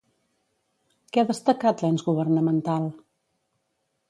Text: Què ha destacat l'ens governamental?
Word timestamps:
Què 1.11 1.21
ha 1.23 1.27
destacat 1.33 1.83
l'ens 1.87 2.07
governamental? 2.09 2.89